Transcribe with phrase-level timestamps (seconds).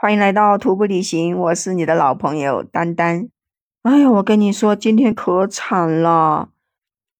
[0.00, 3.30] 欢迎来到徒步旅行，我是你的老朋友丹丹。
[3.82, 6.50] 哎呀，我跟你说，今天可惨了，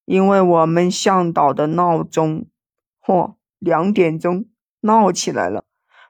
[0.05, 2.45] 因为我们向导的闹钟，
[3.05, 4.45] 嚯，两点钟
[4.79, 5.65] 闹起来了。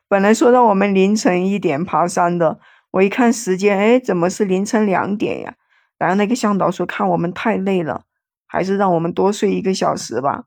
[0.07, 2.59] 本来说让我们凌晨一点爬山的，
[2.91, 5.55] 我一看时间，哎，怎么是凌晨两点呀？
[5.97, 8.03] 然后那个向导说，看我们太累了，
[8.45, 10.43] 还是让我们多睡一个小时吧。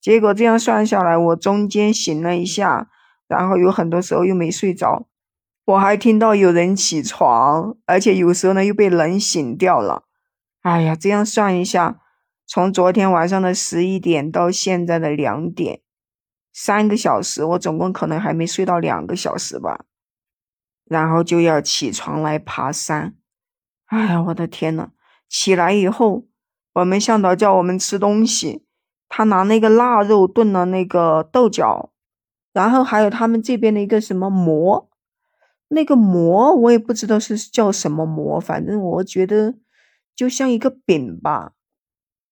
[0.00, 2.88] 结果这样算下来，我中间醒了一下，
[3.26, 5.08] 然后有很多时候又没睡着。
[5.68, 10.04] 我还听到有人起床，而且有时候呢又被冷醒掉了。
[10.62, 12.00] 哎呀，这样算一下，
[12.46, 15.82] 从昨天晚上的十一点到现在的两点，
[16.54, 19.84] 三个小时，我总共可能还没睡到两个小时吧。
[20.86, 23.16] 然后就要起床来爬山。
[23.88, 24.92] 哎呀，我的天呐！
[25.28, 26.24] 起来以后，
[26.72, 28.64] 我们向导叫我们吃东西，
[29.06, 31.92] 他拿那个腊肉炖了那个豆角，
[32.54, 34.87] 然后还有他们这边的一个什么馍。
[35.68, 39.54] 那个馍我也不知道是叫什么馍，反正我觉得
[40.16, 41.52] 就像一个饼吧，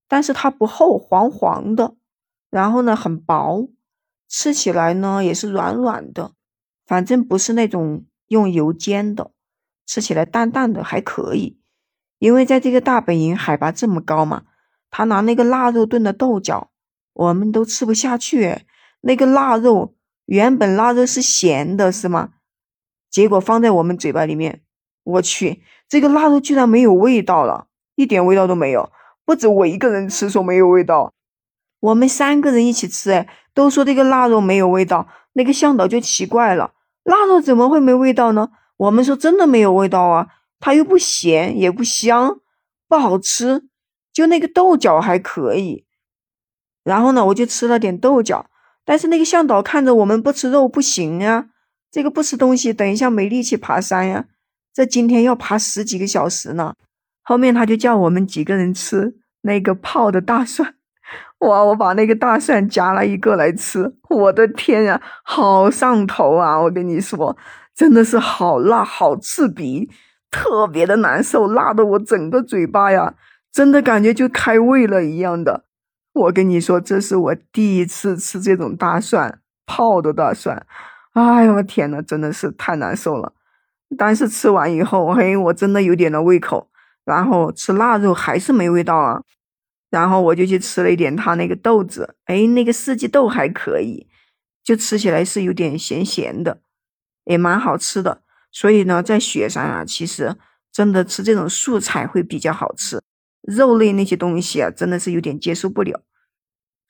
[0.09, 1.97] 但是它不厚，黄黄的，
[2.51, 3.69] 然后呢很薄，
[4.29, 6.33] 吃起来呢也是软软的，
[6.87, 9.31] 反正不是那种用油煎的，
[9.87, 11.61] 吃起来淡淡的还可以。
[12.19, 14.45] 因为在这个大本营海拔这么高嘛，
[14.91, 16.71] 他拿那个腊肉炖的豆角，
[17.13, 18.63] 我们都吃不下去。
[19.03, 22.33] 那个腊肉原本腊肉是咸的，是吗？
[23.11, 24.63] 结果放在我们嘴巴里面，
[25.05, 28.91] 我去，这个腊肉居然没有味道了，一点味道都没有。
[29.25, 31.13] 不止我一个人吃说没有味道，
[31.81, 35.09] 我们三个人一起吃，哎，都说这个腊肉没有味道。
[35.33, 36.73] 那个向导就奇怪了，
[37.05, 38.51] 腊肉怎么会没味道呢？
[38.77, 40.29] 我们说真的没有味道啊，
[40.61, 42.41] 它又不咸也不香，
[42.89, 43.69] 不好吃。
[44.13, 45.85] 就那个豆角还可以，
[46.83, 48.47] 然后呢，我就吃了点豆角，
[48.85, 51.49] 但是那个向导看着我们不吃肉不行啊。
[51.91, 54.27] 这个不吃东西，等一下没力气爬山呀。
[54.75, 56.75] 这今天要爬十几个小时呢。
[57.23, 60.75] 后面他就叫我们几个人吃那个泡的大蒜。
[61.39, 66.61] 哇，我把那个大蒜夹了一个来吃，我的天呀，好上头啊！
[66.61, 67.37] 我跟你说，
[67.75, 69.91] 真的是好辣，好刺鼻，
[70.31, 73.15] 特别的难受，辣的我整个嘴巴呀，
[73.53, 75.65] 真的感觉就开胃了一样的。
[76.15, 80.67] 我跟你说，这是我第一次吃这种大蒜泡的大蒜。
[81.17, 83.33] 哎呦我天呐，真的是太难受了。
[83.97, 86.71] 但是吃完以后，嘿，我真的有点了胃口。
[87.07, 89.23] 然后吃腊肉还是没味道啊。
[89.89, 94.07] 然后我就去吃了一点他那个豆子，哎，那个四季豆还可以，
[94.63, 96.61] 就吃起来是有点咸咸的，
[97.25, 98.21] 也蛮好吃的。
[98.53, 100.37] 所以呢，在雪山啊，其实
[100.71, 103.01] 真的吃这种素菜会比较好吃，
[103.41, 106.03] 肉类那些东西啊，真的是有点接受不了。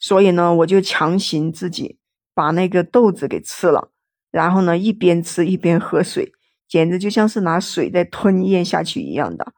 [0.00, 2.00] 所以呢，我就强行自己
[2.34, 3.92] 把那个豆子给吃了。
[4.36, 6.30] 然后呢，一边吃一边喝水，
[6.68, 9.54] 简直就像是拿水在吞咽下去一样的。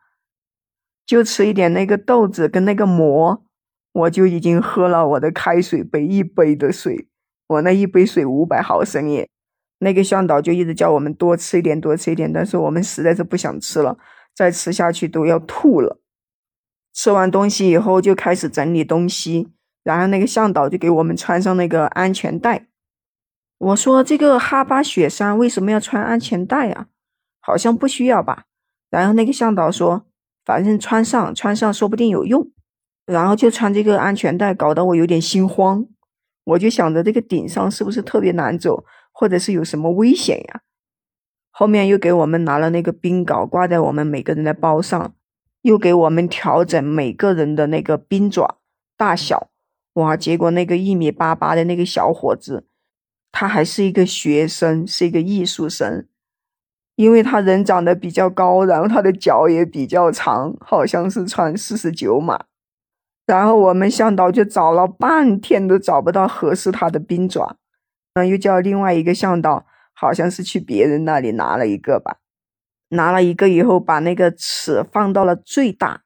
[1.04, 3.42] 就吃一点那个豆子跟那个馍，
[3.90, 7.08] 我就已经喝了我的开水杯一杯的水。
[7.48, 9.28] 我那一杯水五百毫升耶。
[9.80, 13.98] 那个向导就一直叫我们多吃一点，多吃一点，但是我们实在是不想吃了，
[14.32, 16.00] 再吃下去都要吐了。
[16.94, 19.48] 吃完东西以后就开始整理东西，
[19.82, 22.67] 然后那个向导就给我们穿上那个安全带。
[23.58, 26.86] 我说这个哈巴雪山为什么要穿安全带啊？
[27.40, 28.44] 好像不需要吧。
[28.88, 30.06] 然后那个向导说，
[30.44, 32.50] 反正穿上穿上说不定有用。
[33.04, 35.86] 然后就穿这个安全带，搞得我有点心慌。
[36.44, 40.60] 我就想着这个顶上是不是特别难走，或者是有什么危险呀？
[41.50, 45.14] 后面又给我们拿了那个冰镐挂在我们每个人的包上，
[45.62, 48.58] 又给我们调整每个人的那个冰爪
[48.96, 49.50] 大小。
[49.94, 52.66] 哇，结果那个一米八八的那个小伙子。
[53.30, 56.06] 他还是一个学生，是一个艺术生，
[56.96, 62.46] 因为他人长得比较高，然后他的脚也比较长，好像是穿四十九码。
[63.26, 67.56] 然后我们向导就找了半天都找不到合适他的冰爪，
[68.14, 72.16] 嗯，又叫另外一个向导，好像是去别人那里拿了一个吧，
[72.88, 76.04] 拿了一个以后把那个尺放到了最大，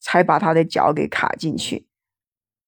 [0.00, 1.86] 才把他的脚给卡进去。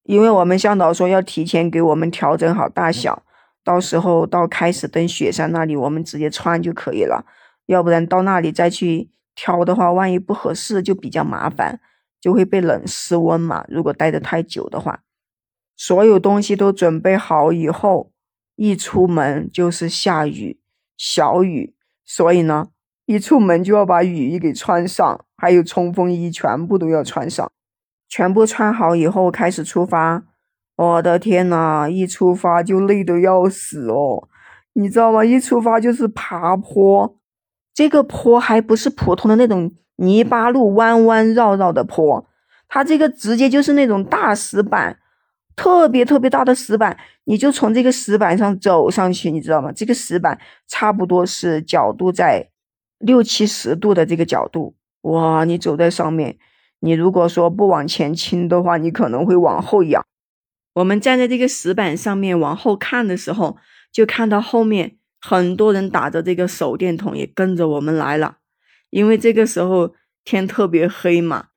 [0.05, 3.25] 因为我们向导说要提前给我们调整好大小。
[3.69, 7.27] 到时候到开始登雪山那里，我们直接穿就可以了。
[7.67, 11.79] 要不然到那里再去挑的话，万一不合适就比较麻烦，
[12.19, 13.67] 就会被冷失温嘛。
[13.69, 15.01] 如果待得太久的话，
[15.77, 18.11] 所有东西都准备好以后，
[18.57, 20.59] 一出门就是下雨，
[20.97, 21.75] 小雨，
[22.07, 22.69] 所以呢，
[23.05, 27.47] 一出门就要把雨衣给穿上，还有冲锋衣全部都要穿上。
[28.09, 30.25] 全部穿好以后，开始出发。
[30.79, 34.29] 我的天呐，一出发就累得要死哦！
[34.75, 35.25] 你知道吗？
[35.25, 37.17] 一出发就是爬坡，
[37.75, 42.25] 这个坡还不是普通的那种泥巴路，弯弯绕绕的坡，
[42.69, 44.97] 它这个直接就是那种大石板，
[45.57, 49.73] 特别特别大的石板，你就从这个石板上走上去，你知道吗？
[49.73, 50.39] 这个石板
[50.69, 52.51] 差不多是角度在
[53.01, 56.37] 六七十度的这个角度，哇，你走在上面，
[56.79, 60.05] 你如果说不往前倾的话，你可能会往后仰。
[60.79, 63.57] 我们站在这个石板上面往后看的时候，
[63.93, 64.97] 就看到后面。
[65.21, 68.37] 很多人打着这个手电筒也跟着我们来了，
[68.91, 69.93] 因为这个时候
[70.25, 71.49] 天特别黑嘛，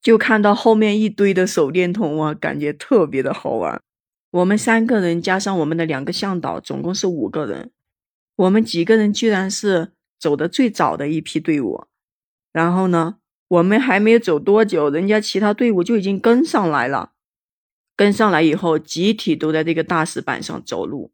[0.00, 3.82] 就看到后面一堆的手电筒哇，感觉特别的好玩。
[4.30, 7.70] 我们三个人加上我们的两个向导，总共是五个人。
[8.36, 11.84] 我们几个人居然是走的最早的一批队伍，
[12.50, 13.16] 然后呢，
[13.48, 17.12] 我们还没有走多久，人家其他队伍就已经跟上来了。
[18.00, 21.12] 跟上来以后，集体都在这个大石板上走路。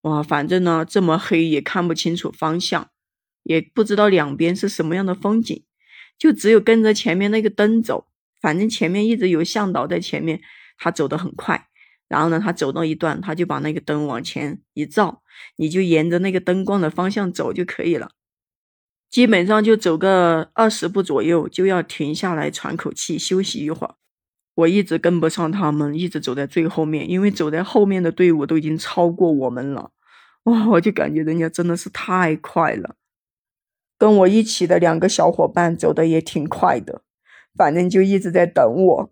[0.00, 2.88] 哇，反正呢这么黑也看不清楚方向，
[3.42, 5.66] 也不知道两边是什么样的风景，
[6.18, 8.06] 就只有跟着前面那个灯走。
[8.40, 10.40] 反正前面一直有向导在前面，
[10.78, 11.68] 他走得很快。
[12.08, 15.22] 然后呢，他走到一段，他就把那个灯往前一照，
[15.56, 18.12] 你就沿着那个灯光的方向走就可以了。
[19.10, 23.96] 基本上就走个二十步左右，就要停下来喘口气休息一会儿。
[24.54, 29.90] 我一直跟不上他们，一直走在最后面，因为走在后面的队伍都已经超过我们了。
[30.44, 32.96] 哇，我就感觉人家真的是太快了。
[33.98, 37.02] 跟我一起的两个小伙伴走的也挺快的，
[37.56, 39.10] 反正就一直在等我。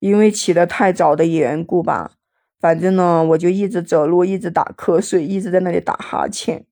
[0.00, 2.12] 因为起得太早的缘故吧，
[2.60, 6.66] 反正呢，我就一直走路，一直打瞌睡，一直在那里打哈欠。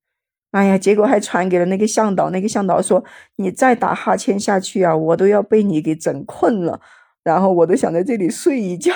[0.51, 3.05] 哎呀，结果还传给了那个向导，那个向导说
[3.37, 6.81] ：“你再打哈欠下去啊，我都要被你给整困了。”
[7.23, 8.93] 然后我都想在这里睡一觉。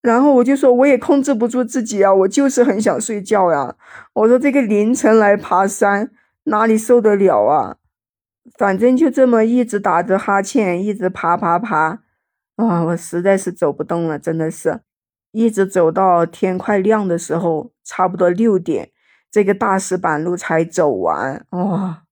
[0.00, 3.76] 然后我就说，我也控制不住自己啊，我就是很想睡觉呀。
[4.14, 6.12] 我说这个凌晨来爬山，
[6.44, 7.76] 哪里受得了啊？
[8.56, 12.00] 反正就这么一直打着哈欠，一直爬爬爬，
[12.56, 14.80] 啊，我实在是走不动了，真的是，
[15.32, 18.90] 一直走到天快亮的时候，差不多六点，
[19.30, 22.04] 这个大石板路才走完，哇，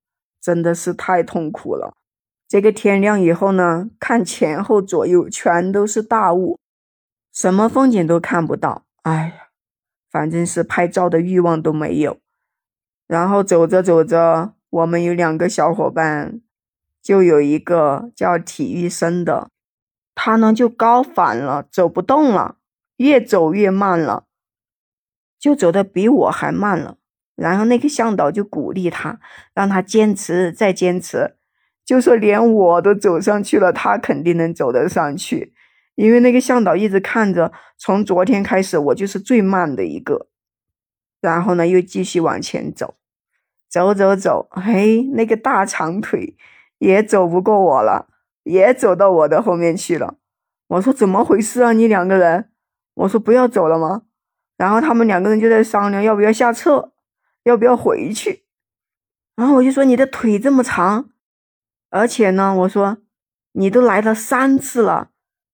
[0.42, 1.94] 真的是太痛苦了。
[2.48, 6.58] 这个天亮以后呢，看前后左右全都是大雾。
[7.32, 9.48] 什么风景都看不到，哎呀，
[10.10, 12.18] 反正是拍照的欲望都没有。
[13.06, 16.40] 然后走着走着，我们有两个小伙伴，
[17.02, 19.50] 就有一个叫体育生的，
[20.14, 22.56] 他呢就高反了，走不动了，
[22.96, 24.24] 越走越慢了，
[25.38, 26.96] 就走的比我还慢了。
[27.34, 29.20] 然后那个向导就鼓励他，
[29.52, 31.36] 让他坚持再坚持，
[31.86, 35.54] 就说连我都走上去了，他肯定能走得上去。
[35.94, 40.26] 因为那个向导一直看着，从昨天开始我就是最慢的一个，
[41.22, 42.96] 然后呢又继续往前走，
[43.70, 46.36] 走走走，嘿，那个大长腿
[46.78, 48.08] 也走不过我了，
[48.42, 50.16] 也走到我的后面去了。
[50.66, 51.72] 我说怎么回事啊？
[51.72, 52.50] 你两个人？
[52.94, 54.02] 我说不要走了吗？
[54.58, 56.92] 然后他们两个人就在商量要不要下撤，
[57.44, 58.44] 要不要回去。
[59.36, 61.10] 然后我就说你的腿这么长，
[61.90, 62.98] 而且呢，我说
[63.52, 65.10] 你都来了三次了。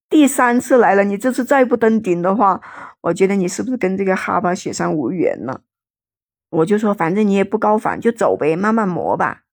[0.09, 2.61] 第三次来了，你这次再不登顶的话，
[3.01, 5.63] 我觉得你是不是跟这个哈巴雪山无缘了？
[6.51, 9.45] 我就说，反正你也不高反，就走呗，慢慢磨吧。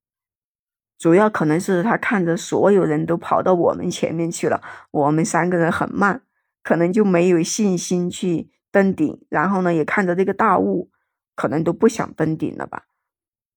[0.98, 4.62] 主要可能是他看着所有人都跑到我们前面去了，
[4.92, 6.24] 我们三个人很慢，
[6.62, 9.26] 可能就没有信心去登顶。
[9.30, 10.92] 然后呢，也看着这个大雾，
[11.38, 12.84] 可能都不想登顶了吧。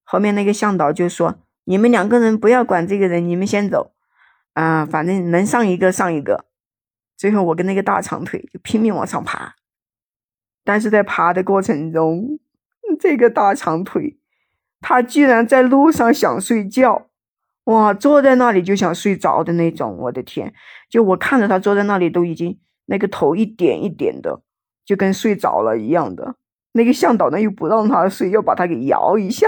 [0.05, 3.93] 后面那个向导就说：“你们两个人不要管这个人，你们先走
[4.55, 6.47] 啊，反正能上一个上一个。”
[7.17, 9.55] 最后，我跟那个大长腿就拼命往上爬，
[10.65, 12.41] 但是在爬的过程中，
[12.99, 14.19] 这个大长腿
[14.81, 17.07] 他居然在路上想睡觉，
[17.65, 20.53] 哇，坐在那里就想睡着的那种，我的天！
[20.91, 24.43] 就我看着他坐在那里，都已经那个头一点一点的，
[24.85, 26.35] 就跟睡着了一样的。
[26.73, 29.47] 那个向导呢又不让他睡，要把他给摇一下。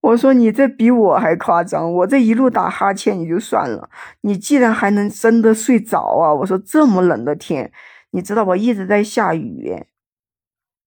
[0.00, 3.90] 我说你这比我还夸张，我这一路打哈欠也就算了，
[4.22, 6.32] 你既然还能真的睡着啊！
[6.32, 7.70] 我说这么冷的天，
[8.12, 8.56] 你知道吧？
[8.56, 9.84] 一直在下雨。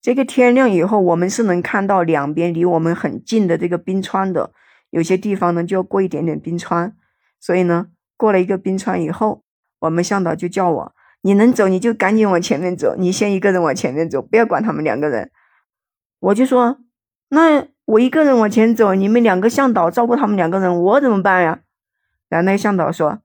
[0.02, 4.52] 这个天亮以后，我们是能看到两边离我们很近的这个冰川的，
[4.90, 6.94] 有些地方呢就要过一点点冰川。
[7.40, 9.44] 所以呢，过了一个冰川以后，
[9.78, 10.92] 我们向导就叫我，
[11.22, 15.30] 你能走你就赶紧往前面走，你先一个人往前面走，不要管他们两个人。
[16.20, 16.78] 我就说
[17.34, 17.68] 那。
[17.86, 21.60] 我一个人往前走，你们两个向导照顾他们两个人，我怎么办呀？
[22.30, 23.18] 然后那个向导说：“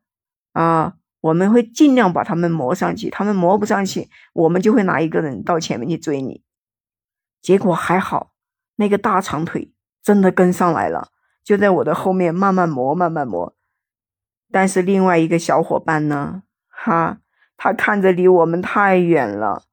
[0.52, 6.44] 啊，我们会尽量把他们磨上去，他们磨不上去，我们就会拿一个人到前面去追你。”
[7.42, 8.34] 结果还好，
[8.76, 9.72] 那个大长腿
[10.04, 11.08] 真的跟上来了，
[11.42, 13.56] 就在我的后面慢慢磨，慢慢磨。
[14.52, 17.20] 但是另外一个小伙伴呢，哈，
[17.56, 19.64] 他看着离我们太远了，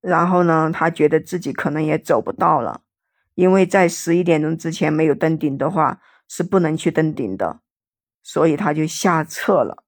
[0.00, 2.82] 然后呢，他觉得自己可能也走不到了，
[3.40, 7.60] 因为在十一点钟之前没有登顶的话是不能去登顶的，
[8.22, 9.84] 所以他就下撤了。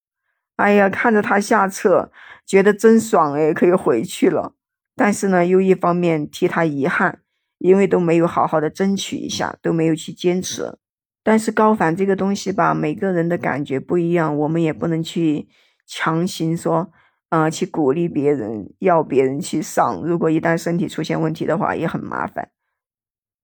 [0.56, 2.10] 哎呀，看着他下撤，
[2.46, 4.54] 觉得真爽哎，可以回去了。
[4.96, 7.20] 但是呢，又一方面替他遗憾，
[7.58, 10.78] 因为都没有好好的争取一下，都没有去坚持。
[11.22, 15.46] 但是高反这个东西吧，每个人的感觉不一样，我们也不能去
[15.86, 16.90] 强行说，
[17.28, 20.02] 呃，去鼓励别人，要别人去上。
[20.02, 22.48] 如果一旦身体出现问题的话，也很麻烦。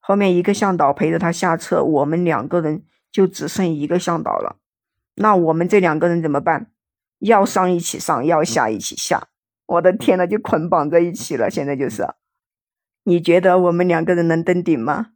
[0.09, 4.57] 后面一个向导陪着他下车，我们两个人就只剩一个向导了。
[5.17, 6.71] 那我们这两个人怎么办？
[7.19, 9.29] 要上一起上，要下一起下。
[9.67, 11.51] 我的天呐，就捆绑在一起了。
[11.51, 12.09] 现在就是，
[13.05, 15.09] 你觉得我们两个人能登顶吗？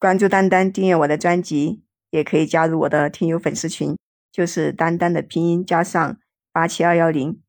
[0.00, 3.96] 关注丹丹，订阅我的专辑，也可以加入我的听友粉丝群，
[4.32, 6.16] 就是丹丹的拼音加上
[6.52, 7.40] 八七二幺零。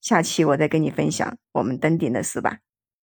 [0.00, 2.58] 下期我再跟你分享我们登顶的事吧。